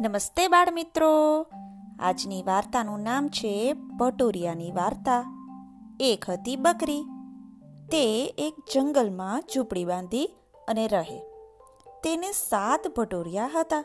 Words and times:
નમસ્તે 0.00 0.48
બાળ 0.48 0.72
મિત્રો 0.72 1.46
આજની 2.00 2.42
વાર્તાનું 2.42 3.00
નામ 3.00 3.28
છે 3.28 3.72
ભટોરિયાની 3.72 4.72
વાર્તા. 4.72 5.20
એક 6.00 6.24
હતી 6.30 6.56
બકરી. 6.56 7.02
તે 7.88 8.24
એક 8.38 8.54
જંગલમાં 8.74 9.42
ઝૂંપડી 9.54 9.84
બાંધી 9.84 10.26
અને 10.68 10.88
રહે. 10.88 11.18
તેને 12.04 12.32
સાત 12.32 12.88
ભટોરિયા 12.96 13.50
હતા. 13.54 13.84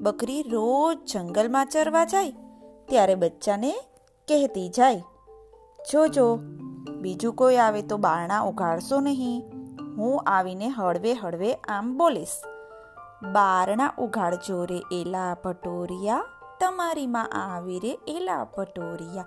બકરી 0.00 0.42
રોજ 0.42 1.12
જંગલમાં 1.12 1.66
ચરવા 1.66 2.04
જાય, 2.04 2.32
ત્યારે 2.88 3.14
બચ્ચાને 3.14 3.72
કહેતી 4.28 4.68
જાય, 4.68 5.02
જોજો, 5.92 6.36
બીજું 7.00 7.34
કોઈ 7.34 7.56
આવે 7.56 7.82
તો 7.82 7.96
બારણા 7.96 8.40
ઉઘાડશો 8.40 9.00
નહીં. 9.00 9.42
હું 9.96 10.22
આવીને 10.22 10.68
હળવે 10.68 11.14
હળવે 11.14 11.54
આમ 11.54 11.96
બોલીશ. 11.96 12.42
બારણા 13.22 13.92
ઉઘાડજો 13.98 14.64
રે 14.64 14.82
એલા 14.92 15.34
પટોરિયા 15.34 16.24
તમારી 16.60 17.06
માં 17.06 17.30
આવી 17.32 17.78
રે 17.78 17.98
એલા 18.08 18.44
પટોરિયા 18.44 19.24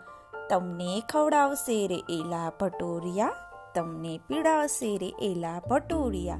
તમને 0.50 1.04
ખવડાવશે 1.10 1.88
રે 1.88 2.04
એલા 2.10 2.50
પટોરિયા 2.50 3.32
તમને 3.76 4.20
પીડાવશે 4.28 4.98
રે 4.98 5.14
એલા 5.22 5.60
પટોરિયા 5.60 6.40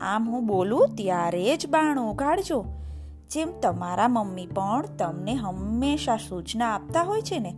આમ 0.00 0.30
હું 0.30 0.46
બોલું 0.46 0.88
ત્યારે 0.96 1.56
જ 1.56 1.66
બાણું 1.66 2.10
ઉઘાડજો. 2.10 2.64
જેમ 3.30 3.60
તમારા 3.60 4.08
મમ્મી 4.08 4.46
પણ 4.46 4.82
તમને 4.98 5.34
હંમેશા 5.34 6.16
સૂચના 6.16 6.74
આપતા 6.74 7.02
હોય 7.02 7.22
છે 7.22 7.38
ને, 7.38 7.54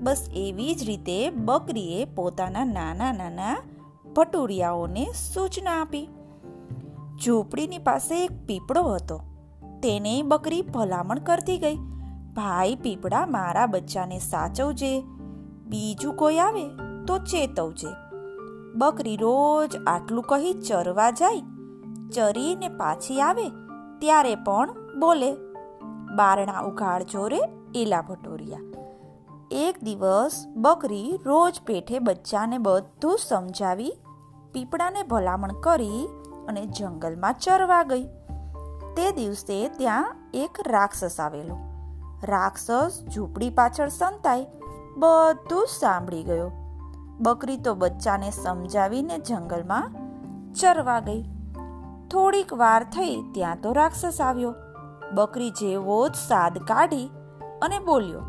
બસ 0.00 0.28
એવી 0.34 0.74
જ 0.74 0.84
રીતે 0.84 1.30
બકરીએ 1.30 2.04
પોતાના 2.04 2.64
નાના 2.64 3.12
નાના 3.12 3.56
ભટુરિયાઓને 4.16 5.06
સૂચના 5.34 5.80
આપી. 5.80 6.08
ઝૂંપડીની 7.24 7.78
પાસે 7.78 8.24
એક 8.24 8.30
પીપળો 8.46 8.82
હતો. 8.82 9.20
તેને 9.82 10.22
બકરી 10.22 10.62
ભલામણ 10.62 11.18
કરતી 11.18 11.58
ગઈ. 11.58 11.76
ભાઈ, 12.34 12.74
પીપળા 12.74 13.26
મારા 13.26 13.66
બચ્ચાને 13.66 14.18
સાચવજે. 14.18 15.00
બીજું 15.66 16.16
કોઈ 16.16 16.38
આવે 16.38 16.68
તો 17.06 17.18
ચેતવજે. 17.18 17.88
બકરી 18.74 19.16
રોજ 19.16 19.76
આટલું 19.86 20.24
કહી 20.24 20.52
ચરવા 20.52 21.10
જાય. 21.10 21.40
ચરીને 22.10 22.68
પાછી 22.68 23.20
આવે 23.20 23.48
ત્યારે 23.98 24.34
પણ 24.34 24.68
બોલે, 25.00 25.32
બારણા 26.16 26.60
ઉઘાડ 26.60 27.02
જોરે 27.02 27.40
એલા 27.74 28.02
ભટોરિયા. 28.02 28.60
એક 29.50 29.82
દિવસ 29.82 30.44
બકરી 30.56 31.18
રોજ 31.24 31.60
પેઠે 31.66 31.98
બચ્ચાને 31.98 32.58
બધું 32.58 33.18
સમજાવી 33.28 33.92
પીપળાને 34.52 35.02
ભલામણ 35.02 35.52
કરી 35.52 36.08
અને 36.48 36.66
જંગલમાં 36.66 37.40
ચરવા 37.40 37.82
ગઈ. 37.82 38.04
તે 38.96 39.10
દિવસે 39.12 39.58
ત્યાં 39.68 40.16
એક 40.34 40.62
રાક્ષસ 40.66 41.20
આવેલો. 41.20 41.56
રાક્ષસ 42.24 43.02
ઝૂંપડી 43.14 43.50
પાછળ 43.50 43.88
સંતાઈ, 43.88 44.46
બધું 44.96 45.66
સાંભળી 45.80 46.22
ગયો. 46.22 46.48
બકરી 47.20 47.56
તો 47.56 47.74
બચ્ચાને 47.74 48.30
સમજાવીને 48.30 49.18
જંગલમાં 49.18 49.92
ચરવા 50.54 51.00
ગઈ. 51.00 51.22
થોડીક 52.10 52.52
વાર 52.52 52.82
થઈ 52.84 53.14
ત્યાં 53.34 53.60
તો 53.62 53.72
રાક્ષસ 53.72 54.20
આવ્યો. 54.20 54.54
બકરી 55.14 55.50
જેવો 55.50 55.98
જ 56.08 56.14
સાદ 56.28 56.58
કાઢી 56.58 57.06
અને 57.62 57.78
બોલ્યો, 57.78 58.22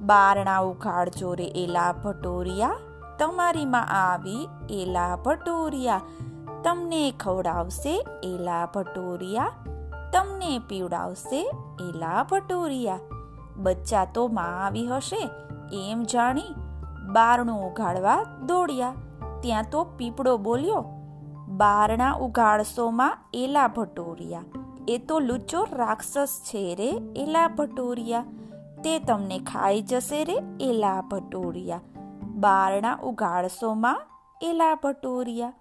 બારણા 0.00 0.58
ઉખાડજો 0.64 1.34
રે 1.34 1.46
એલા 1.56 1.92
ભટોરિયા, 1.92 2.78
તમારીમાં 3.18 3.92
આવી 3.94 4.48
એલા 4.70 5.16
ભટોરિયા 5.16 6.00
તમને 6.68 7.10
ખવડાવશે 7.20 8.04
એલા 8.22 8.66
ભટોરિયા, 8.66 9.52
તમને 10.12 10.60
પીવડાવશે 10.68 11.50
એલા 11.80 12.26
ભટોરિયા. 12.30 12.98
બચ્ચા 13.56 14.04
તો 14.04 14.28
માં 14.28 14.66
આવી 14.66 14.86
હશે, 14.86 15.30
એમ 15.72 16.02
જાણી 16.02 16.42
બારણું 17.12 17.70
ઉઘાડવા 17.70 18.24
દોડ્યા. 18.46 18.94
ત્યાં 19.40 19.64
તો 19.70 19.84
પીપળો 19.84 20.36
બોલ્યો, 20.36 20.84
બારણા 21.48 22.12
ઉઘાડશોમાં 22.12 23.18
એલા 23.34 23.68
ભટોરિયા. 23.68 24.42
એ 24.88 24.98
તો 24.98 25.18
લુચ્ચો 25.18 25.66
રાક્ષસ 25.72 26.40
છે 26.44 26.74
રે 26.74 26.90
એલા 27.16 27.48
ભટોરિયા. 27.48 28.24
તે 28.84 28.98
તમને 28.98 29.38
ખાઈ 29.38 29.82
જશે 29.82 30.24
રે 30.24 30.36
એલા 30.60 31.00
ભટોરિયા. 31.00 31.80
બારણા 32.24 32.98
ઉઘાડશોમાં 33.02 34.00
એલા 34.42 34.74
ભટોરિયા. 34.74 35.52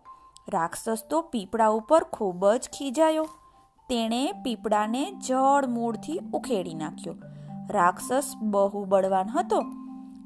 રાક્ષસ 0.54 0.98
તો 1.10 1.22
પીપળા 1.22 1.68
ઉપર 1.68 2.04
ખૂબ 2.04 2.52
જ 2.52 2.70
ખીજાયો. 2.78 3.24
તેણે 3.90 4.32
પીપળાને 4.32 5.12
જળ 5.12 5.68
મૂળથી 5.68 6.20
ઉખેડી 6.34 6.74
નાખ્યો. 6.74 7.16
રાક્ષસ 7.70 8.34
બહુ 8.42 8.86
બળવાન 8.86 9.28
હતો. 9.28 9.62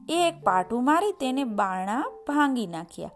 એક 0.09 0.43
પાટું 0.43 0.83
મારી 0.83 1.11
તેને 1.11 1.43
બારણા 1.43 2.05
ભાંગી 2.27 2.67
નાખ્યા. 2.67 3.11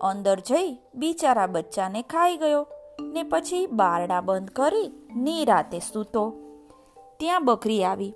અંદર 0.00 0.40
જઈ 0.40 0.78
બિચારા 0.94 1.46
બચ્ચાને 1.46 2.02
ખાઈ 2.02 2.36
ગયો 2.36 2.66
ને 3.00 3.22
પછી 3.22 3.66
બારણા 3.66 4.20
બંધ 4.20 4.50
કરી 4.50 4.92
નિરાતે 5.16 5.78
સૂતો. 5.78 6.34
ત્યાં 7.18 7.44
બકરી 7.44 7.84
આવી 7.84 8.14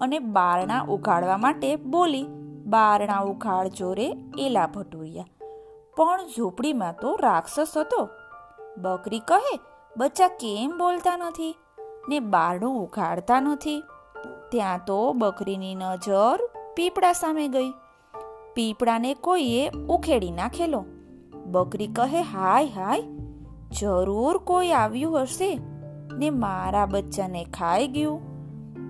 અને 0.00 0.18
બારણા 0.18 0.80
ઉઘાડવા 0.80 1.36
માટે 1.36 1.76
બોલી, 1.76 2.26
બારણા 2.66 3.18
ઉઘાડ 3.18 3.68
જોરે 3.68 4.12
એલા 4.38 4.66
ભટુરિયા. 4.66 5.24
પણ 5.96 6.20
ઝૂંપડીમાં 6.36 6.94
તો 7.00 7.16
રાક્ષસ 7.16 7.72
હતો. 7.76 8.08
બકરી 8.78 9.18
કહે, 9.18 9.60
બચ્ચા 9.96 10.28
કેમ 10.28 10.78
બોલતા 10.78 11.16
નથી? 11.16 11.56
ને 12.08 12.20
બારણું 12.20 12.82
ઉઘાડતા 12.82 13.40
નથી? 13.40 13.82
ત્યાં 14.50 14.80
તો 14.86 15.12
બકરીની 15.12 15.74
નજર 15.74 16.40
પીપળા 16.76 17.12
સામે 17.12 17.48
ગઈ. 17.48 17.70
પીપળાને 18.54 19.14
કોઈએ 19.14 19.70
ઉખેડી 19.88 20.30
નાખેલો. 20.30 20.84
બકરી 21.46 21.86
કહે, 21.86 22.22
હાય 22.22 22.66
હાય, 22.66 23.02
જરૂર 23.80 24.38
કોઈ 24.38 24.70
આવ્યું 24.70 25.22
હશે? 25.22 25.60
ને 26.18 26.30
મારા 26.30 26.86
બચ્ચાને 26.86 27.44
ખાઈ 27.44 27.88
ગયું. 27.88 28.20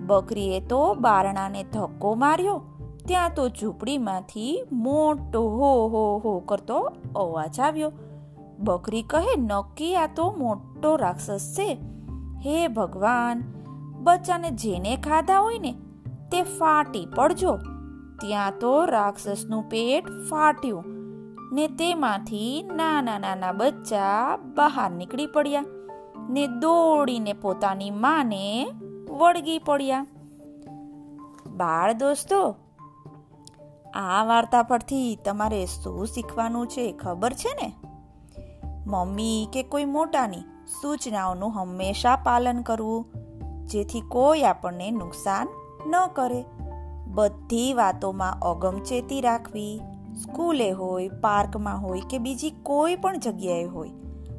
બકરીએ 0.07 0.59
તો 0.59 0.93
બારણાને 0.93 1.63
ધક્કો 1.63 2.13
માર્યો. 2.13 2.61
ત્યાં 3.07 3.31
તો 3.35 3.49
ઝૂંપડીમાંથી 3.49 4.63
મોટો 4.71 5.41
હો 5.41 5.87
હો 5.87 6.17
હો 6.17 6.39
કરતો 6.39 6.91
અવાજ 7.15 7.59
આવ્યો. 7.59 7.91
બકરી 8.59 9.01
કહે, 9.01 9.35
નક્કી 9.37 9.95
આ 9.95 10.07
તો 10.07 10.35
મોટો 10.37 10.95
રાક્ષસ 10.95 11.55
છે. 11.57 11.77
હે 12.45 12.67
ભગવાન, 12.67 13.43
બચ્ચાને 14.03 14.49
જેને 14.49 14.97
ખાધા 14.97 15.39
હોય 15.39 15.59
ને, 15.59 15.71
તે 16.31 16.43
ફાટી 16.43 17.07
પડજો. 17.15 17.57
ત્યાં 18.21 18.53
તો 18.59 18.85
રાક્ષસનું 18.85 19.63
પેટ 19.63 20.05
ફાટ્યું 20.29 20.83
ને 21.53 21.67
તેમાંથી 21.67 22.65
નાના 22.75 23.19
નાના 23.19 23.51
બચ્ચા 23.51 24.37
બહાર 24.37 24.91
નીકળી 24.91 25.27
પડ્યા 25.27 25.65
ને 26.29 26.47
દોડીને 26.47 27.33
પોતાની 27.33 27.91
માને 27.91 28.71
વળગી 29.09 29.59
પડ્યા. 29.59 30.05
બાળ 31.55 31.93
દોસ્તો 31.93 32.55
આ 33.93 34.23
વાર્તા 34.23 34.63
પરથી 34.63 35.19
તમારે 35.25 35.65
શું 35.65 36.07
શીખવાનું 36.07 36.67
છે 36.67 36.91
ખબર 36.91 37.33
છે 37.33 37.55
ને? 37.61 37.73
મમ્મી 38.85 39.47
કે 39.53 39.63
કોઈ 39.63 39.85
મોટાની 39.85 40.41
સૂચનાઓનું 40.81 41.51
હંમેશા 41.51 42.15
પાલન 42.15 42.61
કરવું, 42.61 43.05
જેથી 43.65 44.01
કોઈ 44.01 44.41
આપણને 44.41 44.91
નુકસાન 44.91 45.47
ન 45.87 45.93
કરે. 46.13 46.45
બધી 47.07 47.73
વાતોમાં 47.73 48.39
અગમચેતી 48.39 49.21
રાખવી, 49.21 49.81
સ્કૂલે 50.23 50.71
હોય, 50.71 51.09
પાર્કમાં 51.09 51.81
હોય 51.81 52.01
કે 52.09 52.17
બીજી 52.17 52.49
કોઈ 52.49 52.95
પણ 52.95 53.19
જગ્યાએ 53.19 53.63
હોય, 53.63 53.89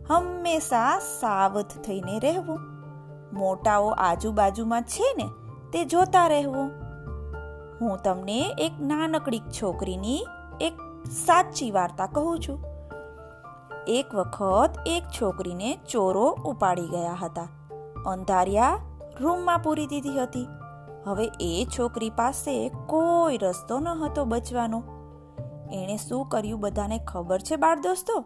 હંમેશા 0.08 0.98
સાવધ 0.98 1.66
થઈને 1.66 2.18
રહેવું. 2.18 2.58
મોટાઓ 3.32 3.88
આજુબાજુમાં 3.88 4.82
છે 4.82 5.14
ને, 5.16 5.24
તે 5.72 5.84
જોતા 5.84 6.26
રહેવું. 6.26 6.87
હું 7.80 7.98
તમને 8.04 8.54
એક 8.58 8.72
નાનકડી 8.80 9.38
છોકરીની 9.38 10.26
એક 10.60 10.72
સાચી 11.10 11.70
વાર્તા 11.70 12.06
કહું 12.06 12.38
છું. 12.38 12.64
એક 13.86 14.14
વખત 14.14 14.70
એક 14.86 15.02
છોકરીને 15.20 15.78
ચોરો 15.90 16.38
ઉપાડી 16.44 16.86
ગયા 16.86 17.16
હતા. 17.22 17.48
અંધારિયા 18.06 18.78
રૂમમાં 19.20 19.58
પૂરી 19.58 19.86
દીધી 19.86 20.08
હતી. 20.08 20.48
હવે 21.06 21.30
એ 21.40 21.66
છોકરી 21.78 22.10
પાસે 22.10 22.70
કોઈ 22.86 23.38
રસ્તો 23.38 23.78
ન 23.78 23.88
હતો 23.88 24.24
બચવાનો. 24.24 24.82
એણે 25.72 25.96
શું 25.96 26.26
કર્યું 26.26 26.60
બધાને 26.60 26.98
ખબર 26.98 27.38
છે 27.38 27.56
બાળ 27.56 27.80
દોસ્તો? 27.80 28.24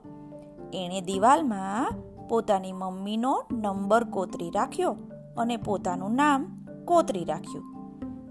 એણે 0.74 1.00
દિવાલમાં 1.00 1.92
પોતાની 2.28 2.72
મમ્મીનો 2.72 3.44
નંબર 3.52 4.04
કોતરી 4.04 4.50
રાખ્યો 4.50 4.96
અને 5.38 5.56
પોતાનું 5.56 6.14
નામ 6.14 6.66
કોતરી 6.84 7.24
રાખ્યું. 7.24 7.81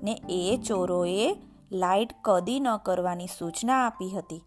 ને 0.03 0.21
એ 0.29 0.59
ચોરોએ 0.67 1.35
લાઈટ 1.71 2.13
કદી 2.21 2.59
ન 2.59 2.77
કરવાની 2.77 3.27
સૂચના 3.27 3.87
આપી 3.87 4.09
હતી. 4.09 4.43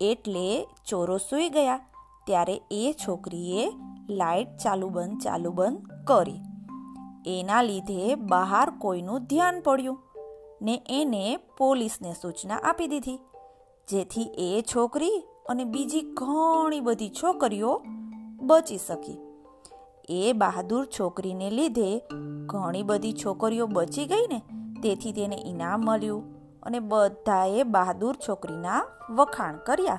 એટલે 0.00 0.66
ચોરો 0.88 1.18
સૂઈ 1.18 1.48
ગયા. 1.48 1.80
ત્યારે 2.26 2.60
એ 2.70 2.94
છોકરીએ 3.08 3.72
લાઇટ 4.10 4.48
ચાલુ 4.56 4.88
બંધ 4.88 5.20
ચાલુ 5.20 5.52
બંધ 5.52 5.86
કરી. 6.04 6.40
એના 7.26 7.62
લીધે 7.62 8.14
બહાર 8.14 8.70
કોઈનું 8.70 9.24
ધ્યાન 9.24 9.60
પડ્યું 9.60 9.98
ને 10.62 10.82
એને 10.88 11.36
પોલીસને 11.36 12.12
સૂચના 12.12 12.56
આપી 12.56 12.86
દીધી. 12.86 13.18
જેથી 13.88 14.22
એ 14.22 14.64
છોકરી 14.76 15.24
અને 15.48 15.64
બીજી 15.64 16.00
ઘણી 16.00 16.80
બધી 16.80 17.10
છોકરીઓ 17.10 17.82
બચી 18.42 18.78
શકી. 18.78 19.18
એ 20.08 20.32
બહાદુર 20.32 20.84
છોકરીને 20.84 21.50
લીધે 21.50 22.02
ઘણી 22.46 22.82
બધી 22.82 23.12
છોકરીઓ 23.12 23.66
બચી 23.66 24.06
ગઈ 24.06 24.26
ને 24.28 24.42
તેથી 24.82 25.12
તેને 25.12 25.36
ઇનામ 25.36 25.80
મળ્યું 25.80 26.24
અને 26.62 26.80
બધાએ 26.80 27.62
બહાદુર 27.62 28.16
છોકરીના 28.28 28.84
વખાણ 29.10 29.56
કર્યા. 29.56 29.98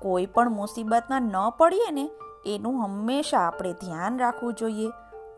કોઈ 0.00 0.26
પણ 0.26 0.50
મુસીબતમાં 0.50 1.22
ન 1.22 1.50
પડીએ 1.58 1.90
ને, 1.90 2.10
એનું 2.46 2.84
હંમેશા 2.84 3.38
આપણે 3.38 3.72
ધ્યાન 3.72 4.18
રાખવું 4.18 4.54
જોઈએ. 4.54 4.88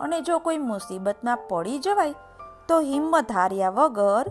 અને 0.01 0.21
જો 0.21 0.39
કોઈ 0.39 0.59
મુસીબતમાં 0.59 1.39
પડી 1.49 1.79
જવાય, 1.79 2.15
તો 2.69 2.81
હિંમત 2.81 3.33
હાર્યા 3.33 3.71
વગર 3.71 4.27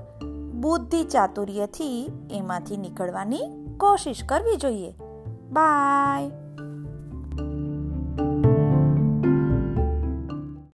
બુદ્ધિ 0.62 1.04
ચાતુર્યથી 1.04 2.12
એમાંથી 2.32 2.78
નીકળવાની 2.78 3.42
કોશિશ 3.78 4.24
કરવી 4.24 4.56
જોઈએ. 4.56 4.96
બાય. 5.52 6.49